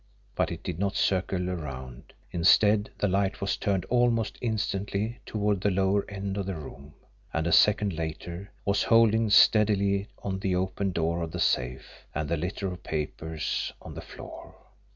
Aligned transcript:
But 0.33 0.51
it 0.51 0.63
did 0.63 0.79
not 0.79 0.95
circle 0.95 1.47
around; 1.47 2.13
instead, 2.31 2.89
the 2.97 3.07
light 3.07 3.39
was 3.39 3.55
turned 3.55 3.85
almost 3.85 4.39
instantly 4.41 5.19
toward 5.27 5.61
the 5.61 5.69
lower 5.69 6.09
end 6.09 6.37
of 6.37 6.47
the 6.47 6.55
room 6.55 6.95
and, 7.31 7.45
a 7.45 7.51
second 7.51 7.93
later, 7.93 8.49
was 8.65 8.81
holding 8.81 9.29
steadily 9.29 10.07
on 10.23 10.39
the 10.39 10.55
open 10.55 10.91
door 10.91 11.21
of 11.21 11.31
the 11.31 11.39
safe, 11.39 12.07
and 12.15 12.27
the 12.27 12.35
litter 12.37 12.71
of 12.73 12.81
papers 12.81 13.73
on 13.79 13.93
the 13.93 14.01
floor. 14.01 14.55